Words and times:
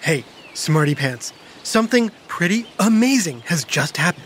Hey, 0.00 0.24
Smarty 0.54 0.94
Pants, 0.94 1.32
something 1.62 2.10
pretty 2.28 2.66
amazing 2.78 3.40
has 3.42 3.64
just 3.64 3.96
happened. 3.96 4.24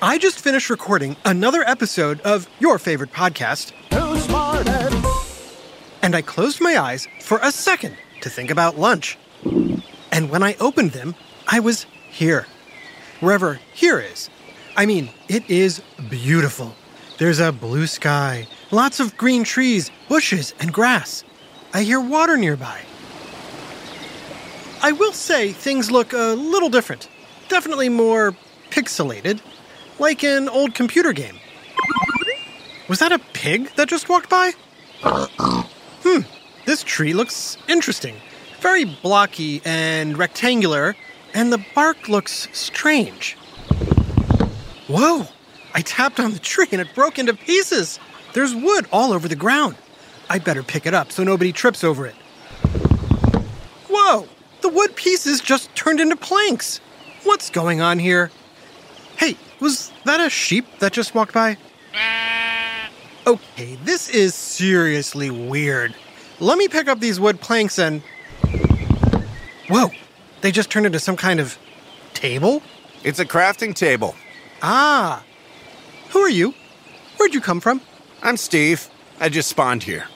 I 0.00 0.18
just 0.18 0.40
finished 0.40 0.70
recording 0.70 1.16
another 1.24 1.62
episode 1.66 2.20
of 2.22 2.48
your 2.58 2.78
favorite 2.78 3.12
podcast, 3.12 3.70
Who 3.92 4.18
smarted? 4.18 4.92
and 6.02 6.14
I 6.16 6.22
closed 6.22 6.60
my 6.60 6.76
eyes 6.78 7.06
for 7.20 7.38
a 7.42 7.52
second 7.52 7.96
to 8.22 8.30
think 8.30 8.50
about 8.50 8.78
lunch. 8.78 9.16
And 10.10 10.30
when 10.30 10.42
I 10.42 10.56
opened 10.58 10.90
them, 10.92 11.14
I 11.46 11.60
was 11.60 11.86
here. 12.10 12.46
Wherever 13.20 13.60
here 13.72 14.00
is. 14.00 14.28
I 14.76 14.86
mean, 14.86 15.10
it 15.28 15.48
is 15.48 15.80
beautiful. 16.10 16.74
There's 17.18 17.38
a 17.38 17.52
blue 17.52 17.86
sky, 17.86 18.48
lots 18.72 18.98
of 18.98 19.16
green 19.16 19.44
trees, 19.44 19.90
bushes, 20.08 20.54
and 20.58 20.72
grass. 20.72 21.22
I 21.72 21.82
hear 21.84 22.00
water 22.00 22.36
nearby. 22.36 22.80
I 24.84 24.90
will 24.90 25.12
say 25.12 25.52
things 25.52 25.92
look 25.92 26.12
a 26.12 26.34
little 26.34 26.68
different. 26.68 27.08
Definitely 27.48 27.88
more 27.88 28.34
pixelated, 28.70 29.40
like 30.00 30.24
an 30.24 30.48
old 30.48 30.74
computer 30.74 31.12
game. 31.12 31.38
Was 32.88 32.98
that 32.98 33.12
a 33.12 33.20
pig 33.32 33.70
that 33.76 33.88
just 33.88 34.08
walked 34.08 34.28
by? 34.28 34.52
Hmm, 35.02 36.22
this 36.66 36.82
tree 36.82 37.14
looks 37.14 37.56
interesting. 37.68 38.16
Very 38.60 38.84
blocky 38.84 39.62
and 39.64 40.18
rectangular, 40.18 40.96
and 41.32 41.52
the 41.52 41.64
bark 41.76 42.08
looks 42.08 42.48
strange. 42.52 43.34
Whoa! 44.88 45.26
I 45.74 45.80
tapped 45.82 46.18
on 46.18 46.32
the 46.32 46.38
tree 46.38 46.68
and 46.72 46.80
it 46.80 46.94
broke 46.94 47.18
into 47.18 47.34
pieces. 47.34 48.00
There's 48.32 48.54
wood 48.54 48.86
all 48.92 49.12
over 49.12 49.28
the 49.28 49.36
ground. 49.36 49.76
I 50.28 50.38
better 50.38 50.62
pick 50.62 50.86
it 50.86 50.94
up 50.94 51.12
so 51.12 51.22
nobody 51.22 51.52
trips 51.52 51.84
over 51.84 52.06
it. 52.06 52.14
Whoa! 53.88 54.26
The 54.62 54.68
wood 54.68 54.94
pieces 54.96 55.40
just 55.40 55.74
turned 55.74 56.00
into 56.00 56.16
planks. 56.16 56.80
What's 57.24 57.50
going 57.50 57.80
on 57.80 57.98
here? 57.98 58.30
Hey, 59.16 59.36
was 59.60 59.92
that 60.04 60.20
a 60.20 60.30
sheep 60.30 60.66
that 60.78 60.92
just 60.92 61.14
walked 61.14 61.34
by? 61.34 61.56
Okay, 63.26 63.76
this 63.84 64.08
is 64.08 64.34
seriously 64.34 65.30
weird. 65.30 65.94
Let 66.40 66.58
me 66.58 66.68
pick 66.68 66.88
up 66.88 67.00
these 67.00 67.20
wood 67.20 67.40
planks 67.40 67.78
and. 67.78 68.02
Whoa! 69.68 69.90
They 70.40 70.50
just 70.50 70.70
turned 70.70 70.86
into 70.86 70.98
some 70.98 71.16
kind 71.16 71.38
of 71.38 71.58
table? 72.14 72.62
It's 73.04 73.18
a 73.18 73.24
crafting 73.24 73.74
table. 73.74 74.14
Ah! 74.62 75.24
Who 76.10 76.20
are 76.20 76.30
you? 76.30 76.54
Where'd 77.16 77.34
you 77.34 77.40
come 77.40 77.60
from? 77.60 77.80
I'm 78.22 78.36
Steve. 78.36 78.88
I 79.20 79.28
just 79.28 79.48
spawned 79.48 79.82
here. 79.84 80.06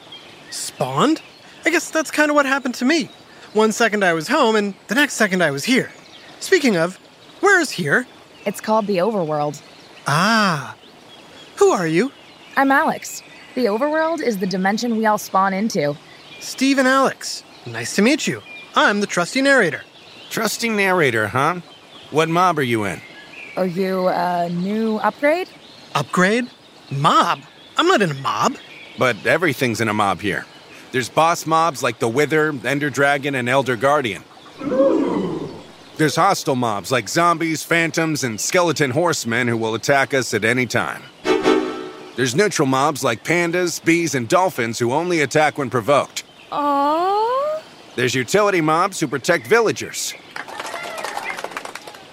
Spawned? 0.51 1.21
I 1.65 1.71
guess 1.71 1.91
that's 1.91 2.11
kind 2.11 2.31
of 2.31 2.35
what 2.35 2.47
happened 2.47 2.75
to 2.77 2.85
me. 2.85 3.09
One 3.57 3.73
second 3.73 4.05
I 4.05 4.13
was 4.13 4.29
home, 4.29 4.55
and 4.55 4.75
the 4.89 4.95
next 4.95 5.15
second 5.15 5.43
I 5.43 5.51
was 5.51 5.65
here. 5.65 5.91
Speaking 6.41 6.77
of, 6.77 6.97
where 7.41 7.59
is 7.59 7.71
here? 7.71 8.07
It's 8.45 8.61
called 8.61 8.87
the 8.87 8.99
Overworld. 8.99 9.63
Ah! 10.07 10.77
Who 11.57 11.71
are 11.71 11.87
you? 11.87 12.13
I'm 12.59 12.71
Alex. 12.71 13.23
The 13.55 13.65
Overworld 13.65 14.21
is 14.21 14.37
the 14.37 14.47
dimension 14.47 14.99
we 14.99 15.07
all 15.07 15.17
spawn 15.17 15.55
into. 15.55 15.97
Steve 16.39 16.77
and 16.77 16.87
Alex. 16.87 17.45
Nice 17.65 17.97
to 17.97 18.03
meet 18.03 18.27
you. 18.27 18.43
I'm 18.75 19.01
the 19.01 19.07
trusty 19.07 19.41
narrator. 19.41 19.81
Trusty 20.29 20.69
narrator, 20.69 21.29
huh? 21.29 21.61
What 22.11 22.29
mob 22.29 22.59
are 22.59 22.63
you 22.63 22.85
in? 22.85 23.01
Are 23.57 23.65
you 23.65 24.09
a 24.09 24.51
new 24.51 24.99
upgrade? 24.99 25.49
Upgrade? 25.95 26.51
Mob? 26.91 27.41
I'm 27.79 27.87
not 27.87 28.03
in 28.03 28.11
a 28.11 28.21
mob. 28.21 28.57
But 28.99 29.25
everything's 29.25 29.81
in 29.81 29.89
a 29.89 29.95
mob 29.95 30.21
here. 30.21 30.45
There's 30.93 31.09
boss 31.09 31.47
mobs 31.47 31.83
like 31.83 31.99
the 31.99 32.09
Wither, 32.09 32.55
Ender 32.65 32.91
Dragon, 32.91 33.35
and 33.35 33.49
Elder 33.49 33.77
Guardian. 33.77 34.23
There's 35.97 36.17
hostile 36.17 36.57
mobs 36.57 36.93
like 36.93 37.09
zombies, 37.09 37.63
phantoms, 37.63 38.23
and 38.23 38.41
skeleton 38.41 38.91
horsemen 38.91 39.49
who 39.49 39.57
will 39.57 39.75
attack 39.75 40.13
us 40.15 40.35
at 40.35 40.45
any 40.45 40.67
time. 40.67 41.03
There's 42.17 42.35
neutral 42.35 42.67
mobs 42.67 43.05
like 43.05 43.25
pandas, 43.25 43.83
bees, 43.85 44.15
and 44.15 44.29
dolphins 44.29 44.79
who 44.79 44.93
only 44.93 45.21
attack 45.21 45.59
when 45.59 45.71
provoked. 45.71 46.25
Oh. 46.53 47.63
There's 47.95 48.15
utility 48.15 48.61
mobs 48.61 49.01
who 49.01 49.09
protect 49.09 49.47
villagers. 49.47 50.15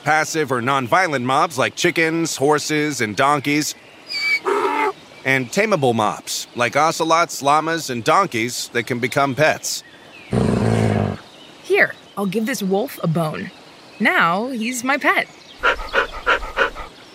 Passive 0.03 0.51
or 0.51 0.61
non-violent 0.61 1.25
mobs 1.25 1.57
like 1.57 1.75
chickens, 1.75 2.35
horses, 2.35 2.99
and 2.99 3.15
donkeys. 3.15 3.75
And 5.25 5.47
tameable 5.49 5.95
mobs 5.95 6.47
like 6.55 6.75
ocelots, 6.75 7.41
llamas, 7.41 7.89
and 7.89 8.03
donkeys 8.03 8.67
that 8.69 8.83
can 8.83 8.99
become 8.99 9.35
pets. 9.35 9.83
Here, 11.63 11.93
I'll 12.17 12.25
give 12.25 12.45
this 12.45 12.61
wolf 12.61 12.99
a 13.03 13.07
bone. 13.07 13.49
Now 13.99 14.49
he's 14.49 14.83
my 14.83 14.97
pet. 14.97 15.27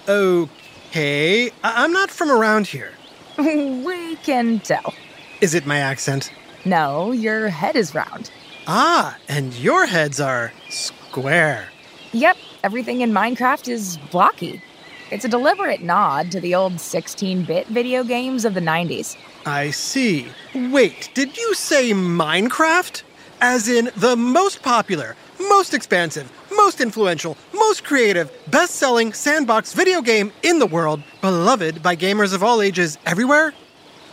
Okay, 0.09 1.51
I- 1.63 1.85
I'm 1.85 1.93
not 1.93 2.11
from 2.11 2.31
around 2.31 2.67
here. 2.67 2.93
we 3.39 4.17
can 4.17 4.61
tell. 4.61 4.95
Is 5.41 5.55
it 5.55 5.67
my 5.67 5.79
accent? 5.79 6.33
No, 6.65 7.13
your 7.13 7.49
head 7.49 7.77
is 7.77 7.95
round. 7.95 8.31
Ah, 8.67 9.17
and 9.29 9.55
your 9.55 9.87
heads 9.87 10.19
are 10.21 10.53
square. 10.71 11.69
Yep, 12.13 12.37
everything 12.65 13.03
in 13.03 13.13
Minecraft 13.13 13.69
is 13.69 13.99
blocky. 14.11 14.63
It's 15.11 15.25
a 15.25 15.29
deliberate 15.29 15.81
nod 15.81 16.31
to 16.33 16.41
the 16.41 16.55
old 16.55 16.79
16 16.81 17.45
bit 17.45 17.67
video 17.69 18.05
games 18.05 18.45
of 18.45 18.53
the 18.53 18.61
90s. 18.61 19.17
I 19.47 19.71
see. 19.71 20.29
Wait, 20.55 21.11
did 21.15 21.35
you 21.37 21.55
say 21.55 21.93
Minecraft? 21.93 23.03
As 23.41 23.69
in 23.69 23.91
the 23.97 24.17
most 24.17 24.63
popular, 24.63 25.17
most 25.39 25.73
expansive, 25.73 26.31
most 26.51 26.83
influential, 26.83 27.39
most 27.55 27.85
creative, 27.85 28.31
best 28.49 28.75
selling 28.75 29.15
sandbox 29.15 29.73
video 29.73 30.03
game 30.03 30.31
in 30.43 30.59
the 30.59 30.67
world, 30.67 31.03
beloved 31.23 31.83
by 31.83 31.97
gamers 31.97 32.35
of 32.35 32.43
all 32.43 32.61
ages 32.61 32.99
everywhere? 33.07 33.55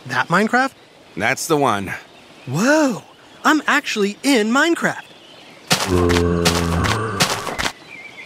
That 0.05 0.29
Minecraft? 0.29 0.73
That's 1.17 1.47
the 1.47 1.57
one. 1.57 1.93
Whoa, 2.45 3.01
I'm 3.43 3.61
actually 3.67 4.17
in 4.23 4.51
Minecraft. 4.51 5.01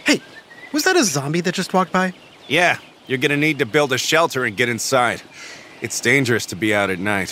Hey, 0.04 0.20
was 0.72 0.84
that 0.84 0.96
a 0.96 1.02
zombie 1.02 1.40
that 1.40 1.54
just 1.54 1.74
walked 1.74 1.92
by? 1.92 2.14
Yeah, 2.50 2.78
you're 3.06 3.18
gonna 3.18 3.36
need 3.36 3.60
to 3.60 3.64
build 3.64 3.92
a 3.92 3.98
shelter 3.98 4.44
and 4.44 4.56
get 4.56 4.68
inside. 4.68 5.22
It's 5.82 6.00
dangerous 6.00 6.46
to 6.46 6.56
be 6.56 6.74
out 6.74 6.90
at 6.90 6.98
night. 6.98 7.30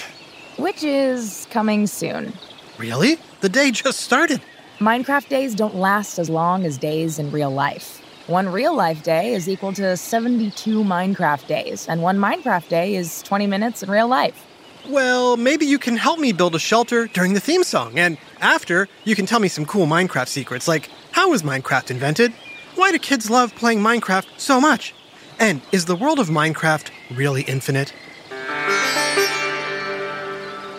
Which 0.59 0.85
is 0.85 1.49
coming 1.51 1.89
soon. 1.89 2.33
Really? 2.79 3.19
The 3.41 3.49
day 3.49 3.73
just 3.73 3.99
started. 3.99 4.41
Minecraft 4.79 5.29
days 5.29 5.57
don't 5.57 5.75
last 5.75 6.21
as 6.21 6.31
long 6.31 6.65
as 6.65 6.79
days 6.79 7.19
in 7.19 7.33
real 7.33 7.51
life. 7.51 8.01
One 8.29 8.49
real 8.49 8.77
life 8.77 9.03
day 9.03 9.35
is 9.35 9.49
equal 9.49 9.73
to 9.73 9.97
72 9.97 10.85
Minecraft 10.85 11.49
days, 11.49 11.89
and 11.89 12.01
one 12.01 12.19
Minecraft 12.19 12.69
day 12.69 12.95
is 12.95 13.21
20 13.23 13.49
minutes 13.49 13.83
in 13.83 13.91
real 13.91 14.07
life. 14.07 14.47
Well, 14.89 15.37
maybe 15.37 15.67
you 15.67 15.81
can 15.81 15.97
help 15.97 16.21
me 16.21 16.31
build 16.31 16.55
a 16.55 16.61
shelter 16.61 17.09
during 17.09 17.35
the 17.35 17.41
theme 17.41 17.65
song, 17.65 17.99
and 17.99 18.19
after, 18.41 18.87
you 19.03 19.17
can 19.17 19.27
tell 19.27 19.41
me 19.41 19.49
some 19.49 19.67
cool 19.67 19.89
Minecraft 19.89 20.29
secrets, 20.29 20.69
like 20.69 20.89
how 21.11 21.31
was 21.31 21.43
Minecraft 21.43 21.91
invented? 21.91 22.33
Why 22.77 22.93
do 22.93 23.01
kids 23.01 23.29
love 23.29 23.53
playing 23.57 23.81
Minecraft 23.81 24.27
so 24.37 24.61
much? 24.61 24.95
And 25.41 25.63
is 25.71 25.85
the 25.85 25.95
world 25.95 26.19
of 26.19 26.29
Minecraft 26.29 26.91
really 27.15 27.43
infinite? 27.43 27.93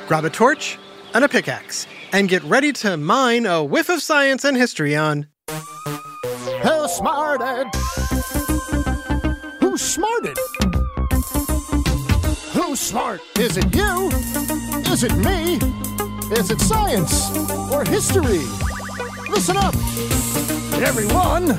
Grab 0.07 0.25
a 0.25 0.29
torch 0.29 0.77
and 1.13 1.23
a 1.23 1.29
pickaxe, 1.29 1.87
and 2.11 2.27
get 2.27 2.43
ready 2.43 2.71
to 2.73 2.97
mine 2.97 3.45
a 3.45 3.63
whiff 3.63 3.89
of 3.89 4.01
science 4.01 4.43
and 4.43 4.57
history 4.57 4.95
on 4.95 5.27
Who 5.47 6.87
smarted? 6.87 7.67
Who 9.61 9.77
smarted? 9.77 10.37
Who's 12.51 12.79
smart? 12.79 13.21
Is 13.39 13.57
it 13.57 13.73
you? 13.73 14.09
Is 14.91 15.03
it 15.03 15.15
me? 15.15 15.55
Is 16.37 16.51
it 16.51 16.59
science 16.59 17.35
or 17.71 17.83
history? 17.85 18.45
Listen 19.29 19.57
up, 19.57 19.73
everyone. 20.81 21.57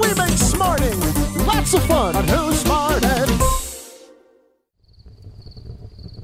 We 0.00 0.12
make 0.14 0.36
smarting 0.36 1.25
lots 1.46 1.74
of 1.74 1.84
fun 1.86 2.16
on 2.16 2.26
Who 2.26 2.52
Smarted. 2.52 3.30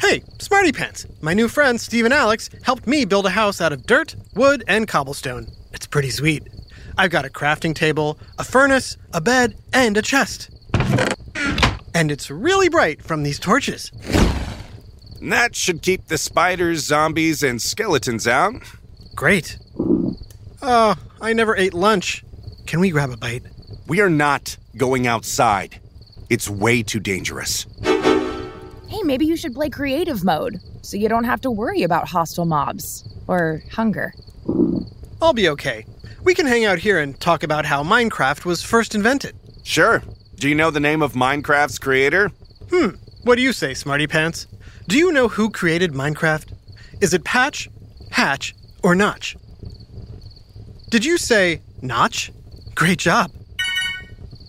Hey, 0.00 0.22
Smarty 0.40 0.72
Pants! 0.72 1.06
My 1.20 1.32
new 1.32 1.46
friends, 1.48 1.82
Steve 1.82 2.04
and 2.04 2.12
Alex, 2.12 2.50
helped 2.64 2.88
me 2.88 3.04
build 3.04 3.26
a 3.26 3.30
house 3.30 3.60
out 3.60 3.72
of 3.72 3.86
dirt, 3.86 4.16
wood, 4.34 4.64
and 4.66 4.88
cobblestone. 4.88 5.46
It's 5.72 5.86
pretty 5.86 6.10
sweet. 6.10 6.42
I've 6.98 7.12
got 7.12 7.24
a 7.24 7.30
crafting 7.30 7.74
table, 7.74 8.18
a 8.38 8.44
furnace, 8.44 8.96
a 9.12 9.20
bed, 9.20 9.54
and 9.72 9.96
a 9.96 10.02
chest. 10.02 10.50
And 11.94 12.10
it's 12.10 12.30
really 12.30 12.68
bright 12.68 13.02
from 13.02 13.22
these 13.22 13.38
torches. 13.38 13.92
And 15.20 15.32
that 15.32 15.54
should 15.54 15.82
keep 15.82 16.08
the 16.08 16.18
spiders, 16.18 16.84
zombies, 16.84 17.44
and 17.44 17.62
skeletons 17.62 18.26
out. 18.26 18.54
Great. 19.14 19.56
Oh, 20.62 20.96
I 21.20 21.32
never 21.32 21.56
ate 21.56 21.74
lunch. 21.74 22.24
Can 22.66 22.80
we 22.80 22.90
grab 22.90 23.10
a 23.10 23.16
bite? 23.16 23.44
We 23.86 24.00
are 24.00 24.10
not 24.10 24.56
going 24.76 25.06
outside. 25.06 25.80
It's 26.30 26.48
way 26.48 26.82
too 26.82 27.00
dangerous. 27.00 27.66
Hey, 27.82 29.02
maybe 29.02 29.26
you 29.26 29.36
should 29.36 29.54
play 29.54 29.70
creative 29.70 30.24
mode 30.24 30.60
so 30.82 30.96
you 30.96 31.08
don't 31.08 31.24
have 31.24 31.40
to 31.42 31.50
worry 31.50 31.82
about 31.82 32.08
hostile 32.08 32.44
mobs 32.44 33.08
or 33.26 33.62
hunger. 33.70 34.14
I'll 35.20 35.32
be 35.32 35.48
okay. 35.50 35.86
We 36.24 36.34
can 36.34 36.46
hang 36.46 36.64
out 36.64 36.78
here 36.78 37.00
and 37.00 37.18
talk 37.18 37.42
about 37.42 37.64
how 37.64 37.82
Minecraft 37.82 38.44
was 38.44 38.62
first 38.62 38.94
invented. 38.94 39.34
Sure. 39.62 40.02
Do 40.36 40.48
you 40.48 40.54
know 40.54 40.70
the 40.70 40.80
name 40.80 41.02
of 41.02 41.12
Minecraft's 41.12 41.78
creator? 41.78 42.28
Hmm, 42.70 42.90
what 43.24 43.36
do 43.36 43.42
you 43.42 43.52
say, 43.52 43.74
Smarty 43.74 44.06
Pants? 44.06 44.46
Do 44.88 44.98
you 44.98 45.12
know 45.12 45.28
who 45.28 45.50
created 45.50 45.92
Minecraft? 45.92 46.52
Is 47.00 47.14
it 47.14 47.24
Patch, 47.24 47.68
Hatch, 48.10 48.54
or 48.82 48.94
Notch? 48.94 49.36
Did 50.90 51.04
you 51.04 51.18
say 51.18 51.62
Notch? 51.80 52.32
Great 52.74 52.98
job. 52.98 53.30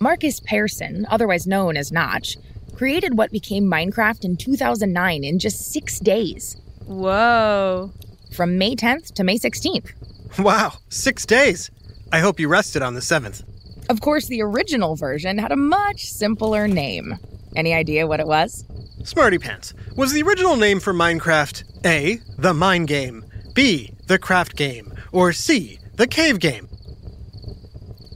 Markus 0.04 0.42
Persson, 0.42 1.08
otherwise 1.10 1.48
known 1.48 1.78
as 1.78 1.90
Notch, 1.90 2.36
created 2.76 3.18
what 3.18 3.32
became 3.32 3.64
Minecraft 3.64 4.26
in 4.26 4.36
2009 4.36 5.24
in 5.24 5.40
just 5.40 5.72
six 5.72 5.98
days, 5.98 6.58
Whoa. 6.86 7.90
from 8.34 8.58
May 8.58 8.76
10th 8.76 9.14
to 9.14 9.24
May 9.24 9.38
16th. 9.38 9.94
Wow, 10.40 10.74
six 10.90 11.26
days. 11.26 11.72
I 12.12 12.20
hope 12.20 12.38
you 12.38 12.50
rested 12.50 12.82
on 12.82 12.96
the 12.96 13.02
seventh. 13.02 13.44
Of 13.90 14.02
course, 14.02 14.28
the 14.28 14.42
original 14.42 14.98
version 14.98 15.38
had 15.38 15.54
a 15.54 15.56
much 15.56 16.04
simpler 16.04 16.68
name. 16.68 17.18
Any 17.56 17.74
idea 17.74 18.06
what 18.06 18.20
it 18.20 18.28
was? 18.28 18.66
Smarty 19.06 19.38
Pants. 19.38 19.74
Was 19.96 20.12
the 20.12 20.24
original 20.24 20.58
name 20.58 20.82
for 20.82 20.94
Minecraft 20.94 21.64
A, 21.86 22.20
the 22.38 22.54
mine 22.54 22.86
game, 22.88 23.24
B, 23.54 23.94
the 24.08 24.20
craft 24.20 24.58
game, 24.58 24.92
or 25.14 25.32
C, 25.32 25.80
the 25.96 26.08
cave 26.08 26.40
game? 26.40 26.68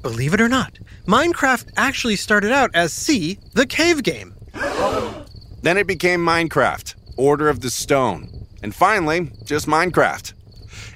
Believe 0.01 0.33
it 0.33 0.41
or 0.41 0.49
not, 0.49 0.79
Minecraft 1.07 1.69
actually 1.77 2.17
started 2.17 2.51
out 2.51 2.69
as 2.73 2.91
C, 2.91 3.39
the 3.53 3.65
cave 3.65 4.03
game. 4.03 4.35
Then 5.61 5.77
it 5.77 5.87
became 5.87 6.19
Minecraft, 6.19 6.95
Order 7.15 7.47
of 7.47 7.61
the 7.61 7.69
Stone, 7.69 8.29
and 8.61 8.75
finally, 8.75 9.31
just 9.45 9.67
Minecraft. 9.67 10.33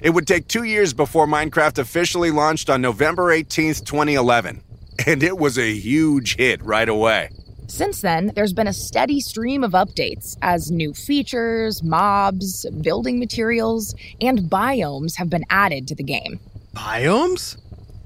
It 0.02 0.10
would 0.10 0.26
take 0.26 0.48
two 0.48 0.64
years 0.64 0.92
before 0.92 1.26
Minecraft 1.26 1.78
officially 1.78 2.30
launched 2.30 2.68
on 2.68 2.82
November 2.82 3.34
18th, 3.34 3.86
2011. 3.86 4.62
And 5.06 5.22
it 5.22 5.38
was 5.38 5.58
a 5.58 5.72
huge 5.72 6.36
hit 6.36 6.62
right 6.62 6.88
away. 6.88 7.30
Since 7.66 8.02
then, 8.02 8.32
there's 8.34 8.52
been 8.52 8.68
a 8.68 8.74
steady 8.74 9.20
stream 9.20 9.64
of 9.64 9.72
updates 9.72 10.36
as 10.42 10.70
new 10.70 10.92
features, 10.92 11.82
mobs, 11.82 12.66
building 12.82 13.18
materials, 13.18 13.94
and 14.20 14.40
biomes 14.40 15.16
have 15.16 15.30
been 15.30 15.44
added 15.48 15.88
to 15.88 15.94
the 15.94 16.02
game. 16.02 16.38
Biomes? 16.74 17.56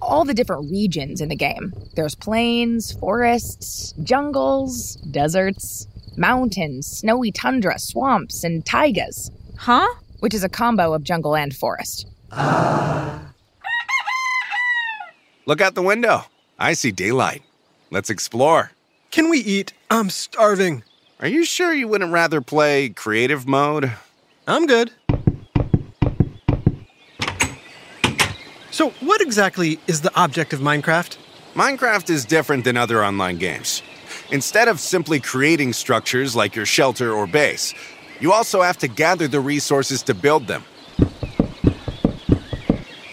All 0.07 0.25
the 0.25 0.35
different 0.35 0.71
regions 0.71 1.21
in 1.21 1.29
the 1.29 1.37
game. 1.37 1.73
There's 1.97 2.15
plains, 2.15 2.93
forests, 2.93 3.93
jungles, 4.05 4.95
deserts, 5.11 5.89
mountains, 6.17 6.87
snowy 6.87 7.33
tundra, 7.33 7.79
swamps, 7.79 8.45
and 8.45 8.65
taigas, 8.65 9.31
Huh? 9.59 9.87
which 10.21 10.33
is 10.33 10.45
a 10.45 10.49
combo 10.49 10.95
of 10.95 11.03
jungle 11.03 11.35
and 11.35 11.55
forest. 11.55 12.07
Look 15.47 15.61
out 15.61 15.75
the 15.75 15.83
window. 15.83 16.27
I 16.59 16.73
see 16.75 16.93
daylight. 16.93 17.43
Let's 17.91 18.09
explore. 18.11 18.73
Can 19.11 19.29
we 19.29 19.39
eat? 19.41 19.73
I'm 19.91 20.11
starving. 20.11 20.83
Are 21.21 21.29
you 21.29 21.45
sure 21.45 21.73
you 21.75 21.89
wouldn't 21.89 22.13
rather 22.13 22.41
play 22.41 22.89
creative 22.91 23.47
mode? 23.47 23.93
I'm 24.47 24.67
good. 24.67 24.93
So, 28.77 28.91
what 29.01 29.23
exactly 29.23 29.79
is 29.87 30.03
the 30.03 30.15
object 30.15 30.53
of 30.53 30.61
Minecraft? 30.61 31.17
Minecraft 31.55 32.11
is 32.11 32.27
different 32.27 32.63
than 32.65 32.77
other 32.77 33.03
online 33.03 33.39
games. 33.39 33.83
Instead 34.31 34.69
of 34.69 34.81
simply 34.81 35.19
creating 35.19 35.73
structures 35.73 36.37
like 36.37 36.55
your 36.55 36.67
shelter 36.67 37.11
or 37.11 37.27
base, 37.27 37.73
you 38.21 38.35
also 38.35 38.61
have 38.61 38.77
to 38.77 38.87
gather 38.87 39.29
the 39.29 39.41
resources 39.41 40.03
to 40.03 40.13
build 40.13 40.47
them. 40.47 40.63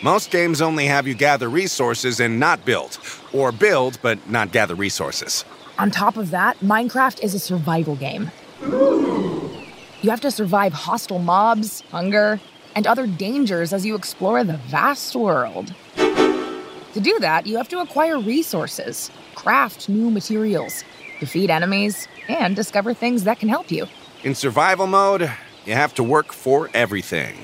Most 0.01 0.31
games 0.31 0.62
only 0.62 0.86
have 0.88 1.07
you 1.07 1.13
gather 1.13 1.48
resources 1.48 2.19
and 2.19 2.42
not 2.42 2.66
build, 2.66 3.00
or 3.31 3.54
build 3.54 4.00
but 4.01 4.30
not 4.30 4.51
gather 4.51 4.75
resources. 4.75 5.45
On 5.80 5.89
top 5.89 6.18
of 6.18 6.31
that, 6.31 6.59
Minecraft 6.59 7.24
is 7.24 7.33
a 7.33 7.39
survival 7.39 7.95
game. 7.95 8.31
You 8.59 10.09
have 10.09 10.19
to 10.19 10.30
survive 10.30 10.74
hostile 10.74 11.19
mobs, 11.19 11.80
hunger, 11.89 12.42
and 12.75 12.88
other 12.88 13.08
dangers 13.08 13.74
as 13.74 13.86
you 13.86 13.96
explore 13.96 14.44
the 14.44 14.58
vast 14.58 15.16
world. 15.16 15.74
To 15.96 17.00
do 17.00 17.18
that, 17.20 17.48
you 17.48 17.58
have 17.58 17.70
to 17.70 17.80
acquire 17.80 18.20
resources, 18.20 19.10
craft 19.36 19.90
new 19.90 20.12
materials, 20.12 20.84
defeat 21.20 21.50
enemies, 21.50 22.08
and 22.28 22.56
discover 22.56 22.94
things 22.94 23.24
that 23.24 23.40
can 23.40 23.50
help 23.50 23.72
you. 23.72 23.88
In 24.24 24.36
survival 24.36 24.88
mode, 24.88 25.31
you 25.66 25.74
have 25.74 25.94
to 25.96 26.04
work 26.04 26.31
for 26.31 26.70
everything. 26.74 27.36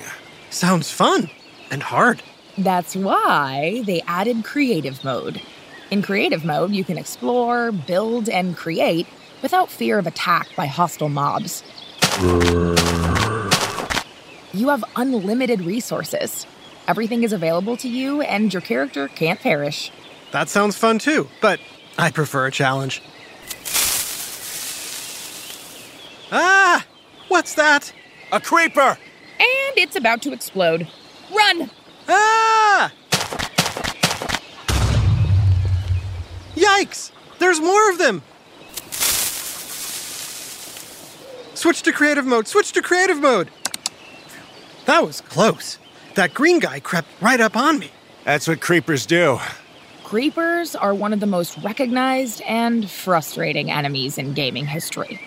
Sounds 0.49 0.91
fun 0.91 1.29
and 1.71 1.83
hard. 1.83 2.21
That's 2.57 2.95
why 2.95 3.83
they 3.85 4.01
added 4.07 4.43
creative 4.43 5.03
mode. 5.03 5.41
In 5.91 6.01
creative 6.01 6.45
mode, 6.45 6.71
you 6.71 6.83
can 6.83 6.97
explore, 6.97 7.71
build, 7.71 8.29
and 8.29 8.55
create 8.55 9.07
without 9.41 9.71
fear 9.71 9.97
of 9.97 10.05
attack 10.05 10.47
by 10.55 10.65
hostile 10.67 11.09
mobs. 11.09 11.63
You 14.59 14.67
have 14.67 14.83
unlimited 14.97 15.61
resources. 15.61 16.45
Everything 16.85 17.23
is 17.23 17.31
available 17.31 17.77
to 17.77 17.87
you, 17.87 18.19
and 18.19 18.53
your 18.53 18.59
character 18.59 19.07
can't 19.07 19.39
perish. 19.39 19.89
That 20.33 20.49
sounds 20.49 20.75
fun 20.75 20.99
too, 20.99 21.29
but 21.39 21.61
I 21.97 22.11
prefer 22.11 22.47
a 22.47 22.51
challenge. 22.51 23.01
Ah! 26.29 26.85
What's 27.29 27.55
that? 27.55 27.93
A 28.33 28.41
creeper! 28.41 28.97
And 29.39 29.77
it's 29.77 29.95
about 29.95 30.21
to 30.23 30.33
explode. 30.33 30.89
Run! 31.33 31.71
Ah! 32.09 32.91
Yikes! 36.55 37.11
There's 37.39 37.61
more 37.61 37.91
of 37.91 37.97
them! 37.97 38.23
Switch 41.53 41.81
to 41.83 41.93
creative 41.93 42.25
mode, 42.25 42.49
switch 42.49 42.73
to 42.73 42.81
creative 42.81 43.21
mode! 43.21 43.49
That 44.89 45.05
was 45.05 45.21
close. 45.21 45.77
That 46.15 46.33
green 46.33 46.57
guy 46.57 46.79
crept 46.79 47.09
right 47.21 47.39
up 47.39 47.55
on 47.55 47.77
me. 47.77 47.91
That's 48.23 48.47
what 48.47 48.59
creepers 48.59 49.05
do. 49.05 49.37
Creepers 50.03 50.75
are 50.75 50.95
one 50.95 51.13
of 51.13 51.19
the 51.19 51.27
most 51.27 51.59
recognized 51.59 52.41
and 52.41 52.89
frustrating 52.89 53.69
enemies 53.69 54.17
in 54.17 54.33
gaming 54.33 54.65
history. 54.65 55.21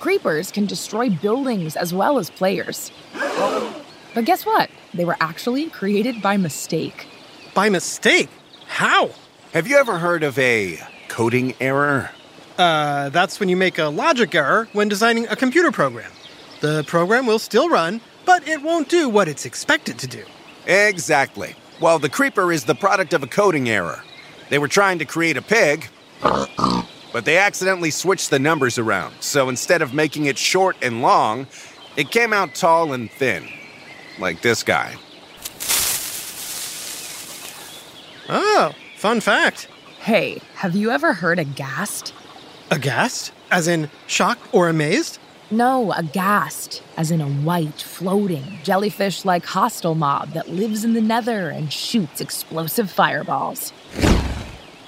Creepers 0.00 0.50
can 0.50 0.66
destroy 0.66 1.08
buildings 1.08 1.76
as 1.76 1.94
well 1.94 2.18
as 2.18 2.28
players. 2.28 2.90
But 3.14 4.24
guess 4.24 4.44
what? 4.44 4.70
They 4.92 5.04
were 5.04 5.16
actually 5.20 5.70
created 5.70 6.20
by 6.20 6.36
mistake. 6.36 7.06
By 7.54 7.68
mistake? 7.68 8.28
How? 8.66 9.10
Have 9.52 9.68
you 9.68 9.76
ever 9.76 9.98
heard 9.98 10.24
of 10.24 10.36
a 10.36 10.80
coding 11.06 11.54
error? 11.60 12.10
Uh, 12.58 13.08
that's 13.10 13.38
when 13.38 13.48
you 13.48 13.56
make 13.56 13.78
a 13.78 13.84
logic 13.84 14.34
error 14.34 14.66
when 14.72 14.88
designing 14.88 15.28
a 15.28 15.36
computer 15.36 15.70
program. 15.70 16.10
The 16.60 16.82
program 16.88 17.26
will 17.26 17.38
still 17.38 17.68
run, 17.68 18.00
but 18.26 18.46
it 18.46 18.60
won't 18.62 18.90
do 18.90 19.08
what 19.08 19.28
it's 19.28 19.46
expected 19.46 19.98
to 20.00 20.06
do. 20.06 20.24
Exactly. 20.66 21.54
Well, 21.80 21.98
the 21.98 22.10
creeper 22.10 22.52
is 22.52 22.64
the 22.64 22.74
product 22.74 23.14
of 23.14 23.22
a 23.22 23.26
coding 23.26 23.68
error. 23.68 24.02
They 24.50 24.58
were 24.58 24.68
trying 24.68 24.98
to 24.98 25.04
create 25.04 25.36
a 25.36 25.42
pig, 25.42 25.88
but 26.20 27.24
they 27.24 27.38
accidentally 27.38 27.90
switched 27.90 28.30
the 28.30 28.38
numbers 28.38 28.78
around. 28.78 29.14
So 29.20 29.48
instead 29.48 29.80
of 29.80 29.94
making 29.94 30.26
it 30.26 30.36
short 30.36 30.76
and 30.82 31.00
long, 31.00 31.46
it 31.96 32.10
came 32.10 32.32
out 32.32 32.54
tall 32.54 32.92
and 32.92 33.10
thin. 33.10 33.48
Like 34.18 34.42
this 34.42 34.62
guy. 34.62 34.96
Oh, 38.28 38.72
fun 38.96 39.20
fact. 39.20 39.68
Hey, 40.00 40.40
have 40.54 40.74
you 40.74 40.90
ever 40.90 41.12
heard 41.12 41.38
aghast? 41.38 42.12
Aghast? 42.70 43.32
As 43.50 43.68
in 43.68 43.90
shocked 44.06 44.42
or 44.52 44.68
amazed? 44.68 45.18
No, 45.50 45.92
aghast, 45.92 46.82
as 46.96 47.12
in 47.12 47.20
a 47.20 47.28
white, 47.28 47.80
floating, 47.80 48.58
jellyfish 48.64 49.24
like 49.24 49.44
hostile 49.44 49.94
mob 49.94 50.32
that 50.32 50.48
lives 50.48 50.84
in 50.84 50.94
the 50.94 51.00
nether 51.00 51.50
and 51.50 51.72
shoots 51.72 52.20
explosive 52.20 52.90
fireballs. 52.90 53.72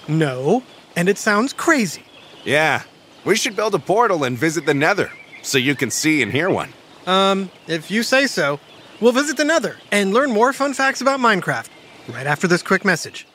No, 0.09 0.65
and 0.97 1.09
it 1.09 1.17
sounds 1.17 1.53
crazy. 1.53 2.03
Yeah, 2.45 2.83
we 3.25 3.37
should 3.37 3.55
build 3.55 3.75
a 3.77 3.79
portal 3.79 4.25
and 4.25 4.37
visit 4.37 4.67
the 4.67 4.75
nether 4.75 5.12
so 5.43 5.59
you 5.59 5.77
can 5.77 5.93
see 5.93 6.23
and 6.23 6.33
hear 6.33 6.50
one. 6.50 6.73
Um, 7.07 7.50
if 7.69 7.91
you 7.91 8.03
say 8.03 8.27
so, 8.27 8.59
we'll 9.00 9.12
visit 9.12 9.37
the 9.37 9.45
Nether 9.45 9.77
and 9.91 10.12
learn 10.12 10.31
more 10.31 10.53
fun 10.53 10.75
facts 10.75 11.00
about 11.00 11.21
Minecraft 11.21 11.69
right 12.09 12.27
after 12.27 12.47
this 12.47 12.62
quick 12.62 12.85
message. 12.85 13.27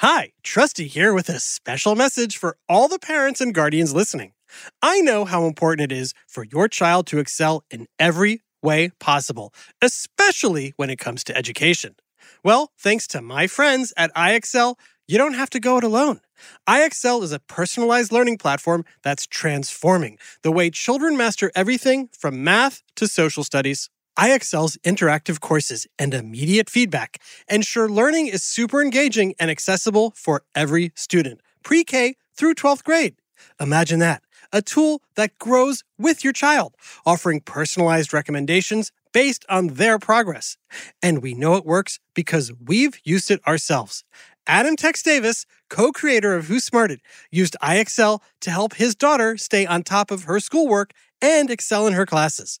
Hi, 0.00 0.32
Trusty 0.42 0.86
here 0.86 1.14
with 1.14 1.28
a 1.30 1.40
special 1.40 1.94
message 1.94 2.36
for 2.36 2.58
all 2.68 2.86
the 2.86 2.98
parents 2.98 3.40
and 3.40 3.54
guardians 3.54 3.94
listening. 3.94 4.32
I 4.82 5.00
know 5.00 5.24
how 5.24 5.46
important 5.46 5.92
it 5.92 5.96
is 5.96 6.14
for 6.26 6.44
your 6.44 6.68
child 6.68 7.06
to 7.08 7.18
excel 7.18 7.64
in 7.70 7.86
every 7.98 8.42
way 8.62 8.90
possible, 8.98 9.52
especially 9.82 10.72
when 10.76 10.90
it 10.90 10.98
comes 10.98 11.22
to 11.24 11.36
education. 11.36 11.96
Well, 12.42 12.72
thanks 12.78 13.06
to 13.08 13.22
my 13.22 13.46
friends 13.46 13.92
at 13.96 14.14
IXL, 14.14 14.76
you 15.08 15.18
don't 15.18 15.34
have 15.34 15.50
to 15.50 15.60
go 15.60 15.78
it 15.78 15.84
alone. 15.84 16.20
IXL 16.68 17.22
is 17.22 17.32
a 17.32 17.38
personalized 17.38 18.12
learning 18.12 18.38
platform 18.38 18.84
that's 19.02 19.26
transforming 19.26 20.18
the 20.42 20.52
way 20.52 20.70
children 20.70 21.16
master 21.16 21.50
everything 21.54 22.08
from 22.12 22.42
math 22.44 22.82
to 22.96 23.06
social 23.06 23.44
studies. 23.44 23.88
IXL's 24.18 24.76
interactive 24.78 25.40
courses 25.40 25.86
and 25.98 26.14
immediate 26.14 26.70
feedback 26.70 27.20
ensure 27.48 27.88
learning 27.88 28.26
is 28.26 28.42
super 28.42 28.82
engaging 28.82 29.34
and 29.38 29.50
accessible 29.50 30.12
for 30.16 30.42
every 30.54 30.92
student, 30.94 31.40
pre 31.62 31.84
K 31.84 32.16
through 32.36 32.54
12th 32.54 32.82
grade. 32.82 33.16
Imagine 33.60 33.98
that 34.00 34.22
a 34.52 34.62
tool 34.62 35.02
that 35.16 35.38
grows 35.38 35.82
with 35.98 36.24
your 36.24 36.32
child, 36.32 36.74
offering 37.04 37.40
personalized 37.40 38.12
recommendations 38.12 38.92
based 39.12 39.44
on 39.48 39.68
their 39.68 39.98
progress. 39.98 40.56
And 41.02 41.22
we 41.22 41.34
know 41.34 41.54
it 41.54 41.64
works 41.64 41.98
because 42.14 42.52
we've 42.64 42.98
used 43.04 43.30
it 43.30 43.46
ourselves. 43.46 44.04
Adam 44.46 44.76
Tex 44.76 45.02
Davis, 45.02 45.46
co 45.68 45.90
creator 45.90 46.34
of 46.34 46.46
Who 46.46 46.60
Smarted, 46.60 47.00
used 47.30 47.56
IXL 47.62 48.20
to 48.42 48.50
help 48.50 48.74
his 48.74 48.94
daughter 48.94 49.36
stay 49.36 49.66
on 49.66 49.82
top 49.82 50.10
of 50.10 50.24
her 50.24 50.38
schoolwork 50.38 50.92
and 51.20 51.50
excel 51.50 51.86
in 51.86 51.94
her 51.94 52.06
classes. 52.06 52.60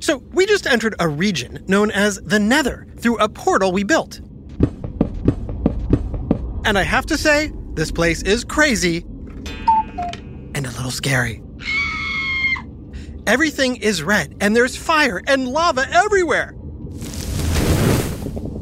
So, 0.00 0.18
we 0.32 0.46
just 0.46 0.66
entered 0.66 0.94
a 1.00 1.08
region 1.08 1.64
known 1.66 1.90
as 1.90 2.20
the 2.22 2.38
Nether 2.38 2.86
through 2.98 3.18
a 3.18 3.28
portal 3.28 3.72
we 3.72 3.82
built. 3.82 4.20
And 6.64 6.78
I 6.78 6.82
have 6.82 7.06
to 7.06 7.18
say, 7.18 7.52
this 7.74 7.90
place 7.90 8.22
is 8.22 8.44
crazy 8.44 9.04
and 10.54 10.66
a 10.66 10.70
little 10.70 10.90
scary. 10.90 11.42
Everything 13.26 13.76
is 13.76 14.02
red, 14.02 14.36
and 14.40 14.56
there's 14.56 14.76
fire 14.76 15.20
and 15.26 15.48
lava 15.48 15.86
everywhere. 15.92 16.52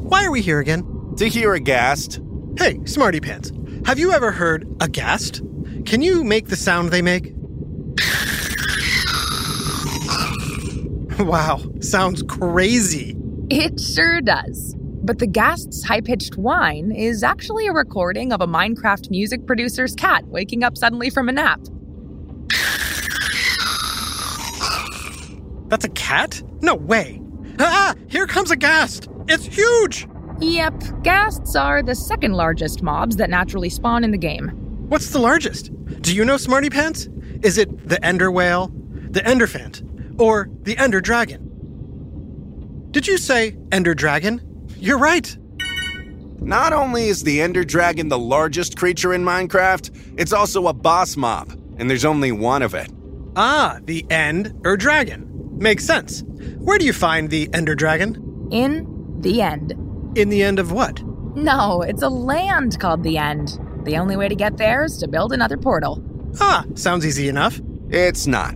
Why 0.06 0.24
are 0.24 0.30
we 0.30 0.40
here 0.40 0.58
again? 0.58 1.14
To 1.18 1.28
hear 1.28 1.54
a 1.54 1.60
ghast. 1.60 2.20
Hey, 2.58 2.80
Smarty 2.84 3.20
Pants, 3.20 3.52
have 3.84 3.98
you 3.98 4.12
ever 4.12 4.32
heard 4.32 4.66
a 4.80 4.88
ghast? 4.88 5.42
Can 5.84 6.02
you 6.02 6.24
make 6.24 6.48
the 6.48 6.56
sound 6.56 6.90
they 6.90 7.02
make? 7.02 7.35
wow, 11.20 11.60
sounds 11.80 12.22
crazy. 12.22 13.16
It 13.50 13.80
sure 13.80 14.20
does. 14.20 14.74
But 14.78 15.18
the 15.18 15.26
Ghast's 15.26 15.84
high 15.84 16.00
pitched 16.00 16.36
whine 16.36 16.90
is 16.90 17.22
actually 17.22 17.66
a 17.68 17.72
recording 17.72 18.32
of 18.32 18.40
a 18.40 18.46
Minecraft 18.46 19.08
music 19.10 19.46
producer's 19.46 19.94
cat 19.94 20.26
waking 20.26 20.64
up 20.64 20.76
suddenly 20.76 21.10
from 21.10 21.28
a 21.28 21.32
nap. 21.32 21.60
That's 25.68 25.84
a 25.84 25.90
cat? 25.90 26.42
No 26.60 26.74
way. 26.74 27.20
Ah, 27.58 27.94
here 28.08 28.26
comes 28.26 28.50
a 28.50 28.56
ghast. 28.56 29.08
It's 29.28 29.46
huge. 29.46 30.06
Yep, 30.40 30.82
Ghasts 31.02 31.56
are 31.56 31.82
the 31.82 31.94
second 31.94 32.34
largest 32.34 32.82
mobs 32.82 33.16
that 33.16 33.30
naturally 33.30 33.70
spawn 33.70 34.04
in 34.04 34.10
the 34.10 34.18
game. 34.18 34.48
What's 34.88 35.10
the 35.10 35.18
largest? 35.18 35.70
Do 36.02 36.14
you 36.14 36.24
know, 36.24 36.36
Smarty 36.36 36.68
Pants? 36.68 37.08
Is 37.42 37.58
it 37.58 37.88
the 37.88 38.04
Ender 38.04 38.30
Whale, 38.30 38.70
the 39.10 39.20
Enderphant, 39.20 39.82
or 40.18 40.48
the 40.62 40.76
Ender 40.76 41.00
Dragon? 41.00 41.42
Did 42.90 43.06
you 43.06 43.18
say 43.18 43.56
Ender 43.72 43.94
Dragon? 43.94 44.40
You're 44.78 44.98
right. 44.98 45.36
Not 46.40 46.72
only 46.72 47.08
is 47.08 47.22
the 47.24 47.40
Ender 47.40 47.64
Dragon 47.64 48.08
the 48.08 48.18
largest 48.18 48.78
creature 48.78 49.12
in 49.12 49.24
Minecraft, 49.24 50.14
it's 50.18 50.32
also 50.32 50.68
a 50.68 50.72
boss 50.72 51.16
mob, 51.16 51.50
and 51.78 51.90
there's 51.90 52.04
only 52.04 52.32
one 52.32 52.62
of 52.62 52.74
it. 52.74 52.90
Ah, 53.34 53.80
the 53.84 54.06
End 54.10 54.54
or 54.64 54.76
Dragon. 54.76 55.28
Makes 55.58 55.84
sense. 55.84 56.22
Where 56.58 56.78
do 56.78 56.84
you 56.84 56.92
find 56.92 57.30
the 57.30 57.50
Ender 57.52 57.74
Dragon? 57.74 58.48
In 58.50 58.86
the 59.20 59.42
end. 59.42 59.72
In 60.16 60.28
the 60.28 60.42
end 60.42 60.58
of 60.58 60.72
what? 60.72 61.02
No, 61.34 61.82
it's 61.82 62.02
a 62.02 62.08
land 62.08 62.78
called 62.78 63.02
the 63.02 63.18
End. 63.18 63.58
The 63.84 63.96
only 63.96 64.16
way 64.16 64.28
to 64.28 64.34
get 64.34 64.56
there 64.56 64.84
is 64.84 64.96
to 64.98 65.08
build 65.08 65.32
another 65.32 65.56
portal. 65.56 66.02
Ah, 66.40 66.64
sounds 66.74 67.04
easy 67.06 67.28
enough. 67.28 67.60
It's 67.90 68.26
not. 68.26 68.54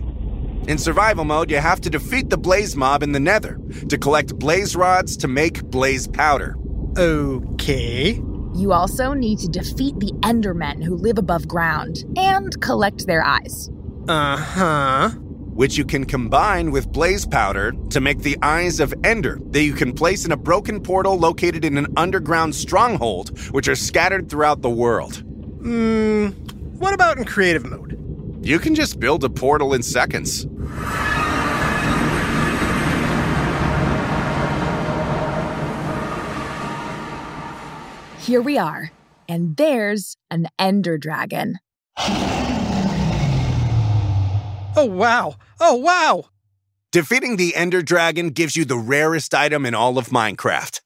In 0.67 0.77
survival 0.77 1.25
mode, 1.25 1.49
you 1.49 1.57
have 1.57 1.81
to 1.81 1.89
defeat 1.89 2.29
the 2.29 2.37
blaze 2.37 2.75
mob 2.75 3.01
in 3.01 3.11
the 3.11 3.19
nether 3.19 3.59
to 3.89 3.97
collect 3.97 4.37
blaze 4.37 4.75
rods 4.75 5.17
to 5.17 5.27
make 5.27 5.63
blaze 5.63 6.07
powder. 6.07 6.55
Okay. 6.97 8.21
You 8.53 8.71
also 8.71 9.13
need 9.13 9.39
to 9.39 9.47
defeat 9.47 9.99
the 9.99 10.11
Endermen 10.21 10.83
who 10.83 10.95
live 10.95 11.17
above 11.17 11.47
ground 11.47 12.03
and 12.15 12.59
collect 12.61 13.07
their 13.07 13.23
eyes. 13.23 13.69
Uh 14.07 14.37
huh. 14.37 15.09
Which 15.09 15.77
you 15.77 15.85
can 15.85 16.05
combine 16.05 16.71
with 16.71 16.91
blaze 16.91 17.25
powder 17.25 17.73
to 17.89 17.99
make 17.99 18.19
the 18.19 18.37
Eyes 18.41 18.79
of 18.79 18.93
Ender 19.03 19.39
that 19.51 19.63
you 19.63 19.73
can 19.73 19.93
place 19.93 20.25
in 20.25 20.31
a 20.31 20.37
broken 20.37 20.81
portal 20.81 21.17
located 21.17 21.65
in 21.65 21.77
an 21.77 21.87
underground 21.97 22.55
stronghold, 22.55 23.37
which 23.49 23.67
are 23.67 23.75
scattered 23.75 24.29
throughout 24.29 24.61
the 24.61 24.69
world. 24.69 25.23
Hmm, 25.61 26.27
what 26.77 26.93
about 26.93 27.17
in 27.17 27.25
creative 27.25 27.65
mode? 27.65 27.97
You 28.43 28.57
can 28.57 28.73
just 28.73 28.99
build 28.99 29.23
a 29.23 29.29
portal 29.29 29.71
in 29.71 29.83
seconds. 29.83 30.47
Here 38.25 38.41
we 38.41 38.57
are, 38.57 38.89
and 39.29 39.55
there's 39.57 40.17
an 40.31 40.47
Ender 40.57 40.97
Dragon. 40.97 41.59
Oh, 44.75 44.87
wow. 44.89 45.35
Oh, 45.59 45.75
wow. 45.75 46.23
Defeating 46.91 47.37
the 47.37 47.55
Ender 47.55 47.83
Dragon 47.83 48.29
gives 48.29 48.55
you 48.55 48.65
the 48.65 48.77
rarest 48.77 49.35
item 49.35 49.67
in 49.67 49.75
all 49.75 49.99
of 49.99 50.07
Minecraft. 50.07 50.81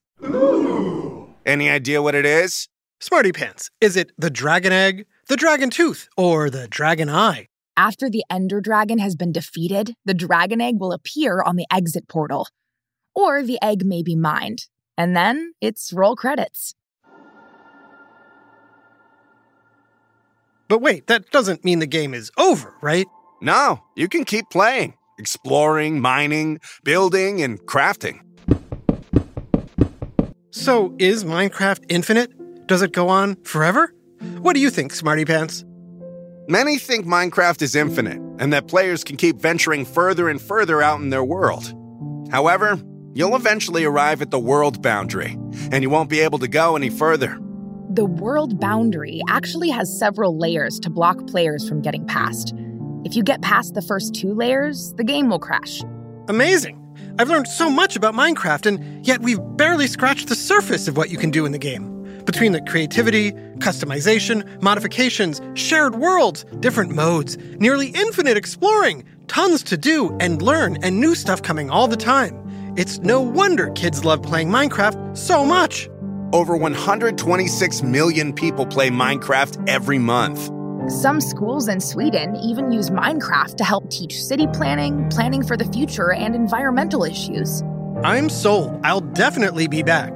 Any 1.45 1.69
idea 1.69 2.01
what 2.01 2.15
it 2.15 2.25
is? 2.25 2.67
Smarty 2.99 3.31
Pants, 3.31 3.69
is 3.79 3.95
it 3.95 4.11
the 4.17 4.29
dragon 4.29 4.73
egg, 4.73 5.05
the 5.27 5.35
dragon 5.35 5.69
tooth, 5.69 6.07
or 6.15 6.49
the 6.49 6.67
dragon 6.67 7.09
eye? 7.09 7.47
After 7.77 8.09
the 8.09 8.23
Ender 8.29 8.61
Dragon 8.61 8.99
has 8.99 9.15
been 9.15 9.31
defeated, 9.31 9.95
the 10.05 10.13
dragon 10.13 10.61
egg 10.61 10.75
will 10.79 10.93
appear 10.93 11.41
on 11.41 11.55
the 11.55 11.65
exit 11.71 12.07
portal. 12.07 12.47
Or 13.13 13.43
the 13.43 13.59
egg 13.61 13.85
may 13.85 14.03
be 14.03 14.15
mined. 14.15 14.67
And 14.97 15.15
then 15.15 15.53
it's 15.59 15.91
roll 15.91 16.15
credits. 16.15 16.75
But 20.67 20.79
wait, 20.79 21.07
that 21.07 21.31
doesn't 21.31 21.65
mean 21.65 21.79
the 21.79 21.87
game 21.87 22.13
is 22.13 22.31
over, 22.37 22.73
right? 22.81 23.07
No, 23.41 23.83
you 23.95 24.07
can 24.07 24.25
keep 24.25 24.49
playing, 24.49 24.93
exploring, 25.19 25.99
mining, 25.99 26.59
building, 26.83 27.41
and 27.41 27.59
crafting. 27.61 28.21
So, 30.51 30.95
is 30.97 31.23
Minecraft 31.23 31.83
infinite? 31.89 32.67
Does 32.67 32.81
it 32.81 32.93
go 32.93 33.09
on 33.09 33.35
forever? 33.43 33.94
What 34.45 34.53
do 34.53 34.59
you 34.59 34.69
think, 34.69 34.93
Smarty 34.93 35.25
Pants? 35.25 35.65
Many 36.47 36.77
think 36.77 37.07
Minecraft 37.07 37.63
is 37.63 37.75
infinite 37.75 38.21
and 38.39 38.53
that 38.53 38.67
players 38.67 39.03
can 39.03 39.17
keep 39.17 39.37
venturing 39.37 39.85
further 39.85 40.29
and 40.29 40.39
further 40.39 40.83
out 40.83 40.99
in 40.99 41.09
their 41.09 41.23
world. 41.23 41.73
However, 42.31 42.79
you'll 43.15 43.35
eventually 43.35 43.85
arrive 43.85 44.21
at 44.21 44.29
the 44.29 44.37
world 44.37 44.83
boundary, 44.83 45.35
and 45.71 45.81
you 45.81 45.89
won't 45.89 46.11
be 46.11 46.19
able 46.19 46.37
to 46.37 46.47
go 46.47 46.75
any 46.75 46.91
further. 46.91 47.39
The 47.89 48.05
world 48.05 48.59
boundary 48.59 49.19
actually 49.27 49.71
has 49.71 49.97
several 49.97 50.37
layers 50.37 50.79
to 50.81 50.91
block 50.91 51.25
players 51.25 51.67
from 51.67 51.81
getting 51.81 52.05
past. 52.05 52.53
If 53.03 53.15
you 53.15 53.23
get 53.23 53.41
past 53.41 53.73
the 53.73 53.81
first 53.81 54.13
two 54.13 54.35
layers, 54.35 54.93
the 54.93 55.03
game 55.03 55.27
will 55.27 55.39
crash. 55.39 55.81
Amazing! 56.27 56.79
I've 57.17 57.29
learned 57.29 57.47
so 57.47 57.67
much 57.67 57.95
about 57.95 58.13
Minecraft, 58.13 58.67
and 58.67 59.07
yet 59.07 59.21
we've 59.21 59.41
barely 59.57 59.87
scratched 59.87 60.27
the 60.27 60.35
surface 60.35 60.87
of 60.87 60.97
what 60.97 61.09
you 61.09 61.17
can 61.17 61.31
do 61.31 61.47
in 61.47 61.51
the 61.51 61.57
game. 61.57 61.94
Between 62.25 62.53
the 62.53 62.61
creativity, 62.61 63.33
customization, 63.59 64.61
modifications, 64.61 65.41
shared 65.53 65.95
worlds, 65.95 66.43
different 66.59 66.91
modes, 66.91 67.37
nearly 67.59 67.89
infinite 67.89 68.35
exploring, 68.35 69.03
tons 69.27 69.61
to 69.63 69.77
do 69.77 70.15
and 70.19 70.41
learn, 70.41 70.77
and 70.83 70.99
new 70.99 71.13
stuff 71.13 71.43
coming 71.43 71.69
all 71.69 71.87
the 71.87 71.95
time. 71.95 72.33
It's 72.77 72.97
no 72.99 73.21
wonder 73.21 73.69
kids 73.71 74.03
love 74.03 74.23
playing 74.23 74.49
Minecraft 74.49 75.15
so 75.15 75.45
much. 75.45 75.87
Over 76.33 76.57
126 76.57 77.83
million 77.83 78.33
people 78.33 78.65
play 78.65 78.89
Minecraft 78.89 79.69
every 79.69 79.99
month. 79.99 80.49
Some 80.91 81.21
schools 81.21 81.67
in 81.67 81.79
Sweden 81.79 82.35
even 82.37 82.71
use 82.71 82.89
Minecraft 82.89 83.55
to 83.57 83.63
help 83.63 83.89
teach 83.91 84.21
city 84.21 84.47
planning, 84.47 85.07
planning 85.09 85.45
for 85.45 85.55
the 85.55 85.65
future, 85.65 86.11
and 86.11 86.35
environmental 86.35 87.03
issues. 87.03 87.61
I'm 88.03 88.29
sold. 88.29 88.79
I'll 88.83 89.01
definitely 89.01 89.67
be 89.67 89.83
back. 89.83 90.11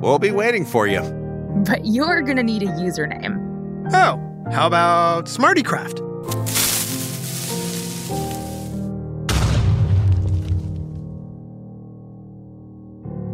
We'll 0.00 0.18
be 0.18 0.32
waiting 0.32 0.66
for 0.66 0.86
you. 0.86 1.21
But 1.54 1.84
you're 1.84 2.22
gonna 2.22 2.42
need 2.42 2.62
a 2.62 2.66
username. 2.66 3.38
Oh, 3.92 4.50
how 4.50 4.66
about 4.66 5.26
SmartyCraft? 5.26 6.00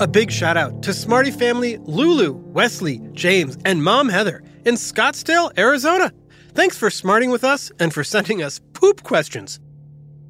A 0.00 0.06
big 0.06 0.30
shout 0.30 0.56
out 0.56 0.82
to 0.84 0.94
Smarty 0.94 1.32
family 1.32 1.78
Lulu, 1.78 2.32
Wesley, 2.32 3.00
James, 3.12 3.58
and 3.64 3.82
Mom 3.82 4.08
Heather 4.08 4.44
in 4.64 4.76
Scottsdale, 4.76 5.56
Arizona. 5.58 6.12
Thanks 6.54 6.78
for 6.78 6.88
smarting 6.88 7.30
with 7.30 7.42
us 7.42 7.72
and 7.80 7.92
for 7.92 8.04
sending 8.04 8.42
us 8.42 8.60
poop 8.74 9.02
questions. 9.02 9.58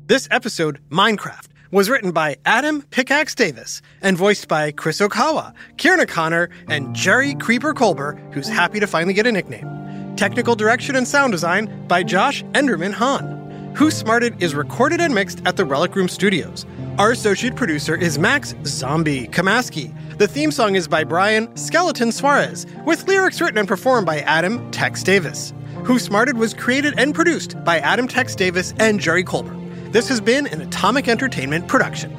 This 0.07 0.27
episode, 0.31 0.81
Minecraft, 0.89 1.49
was 1.71 1.91
written 1.91 2.13
by 2.13 2.37
Adam 2.45 2.83
Pickaxe 2.83 3.35
Davis 3.35 3.83
and 4.01 4.17
voiced 4.17 4.49
by 4.49 4.73
Chris 4.73 5.01
Okawa, 5.01 5.53
Kieran 5.77 6.01
O'Connor, 6.01 6.49
and 6.69 6.95
Jerry 6.95 7.35
Creeper 7.35 7.75
Colbert, 7.75 8.19
who's 8.33 8.49
happy 8.49 8.81
to 8.81 8.87
finally 8.87 9.15
get 9.15 9.27
a 9.27 9.33
nickname. 9.33 10.15
Technical 10.17 10.57
direction 10.57 10.97
and 10.97 11.07
sound 11.07 11.33
design 11.33 11.87
by 11.87 12.03
Josh 12.03 12.43
Enderman 12.53 12.93
Hahn. 12.93 13.37
Who 13.77 13.91
Smarted 13.91 14.43
is 14.43 14.55
recorded 14.55 15.01
and 15.01 15.15
mixed 15.15 15.43
at 15.47 15.57
the 15.57 15.65
Relic 15.65 15.95
Room 15.95 16.09
Studios. 16.09 16.67
Our 16.99 17.13
associate 17.13 17.55
producer 17.55 17.95
is 17.95 18.19
Max 18.19 18.55
Zombie 18.65 19.29
Kamaski. 19.29 19.95
The 20.19 20.27
theme 20.27 20.51
song 20.51 20.75
is 20.75 20.89
by 20.89 21.05
Brian 21.05 21.55
Skeleton 21.57 22.11
Suarez, 22.11 22.67
with 22.85 23.07
lyrics 23.07 23.41
written 23.41 23.59
and 23.59 23.69
performed 23.69 24.07
by 24.07 24.21
Adam 24.21 24.69
Tex 24.73 25.03
Davis. 25.03 25.53
Who 25.85 25.99
Smarted 25.99 26.39
was 26.39 26.55
created 26.55 26.95
and 26.99 27.15
produced 27.15 27.63
by 27.63 27.79
Adam 27.79 28.09
Tex 28.09 28.35
Davis 28.35 28.75
and 28.79 28.99
Jerry 28.99 29.23
Colbert. 29.23 29.58
This 29.91 30.11
has 30.11 30.21
been 30.21 30.47
an 30.49 30.61
Atomic 30.61 31.09
Entertainment 31.09 31.67
production. 31.67 32.13